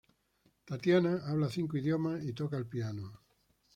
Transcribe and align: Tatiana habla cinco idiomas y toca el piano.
Tatiana 0.65 1.21
habla 1.27 1.47
cinco 1.51 1.77
idiomas 1.77 2.23
y 2.23 2.33
toca 2.33 2.57
el 2.57 2.65
piano. 2.65 3.19